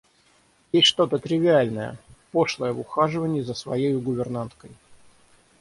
[0.71, 1.95] Есть что-то тривиальное,
[2.31, 4.71] пошлое в ухаживаньи за своею гувернанткой.